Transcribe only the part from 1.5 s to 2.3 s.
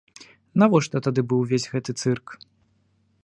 гэты цырк?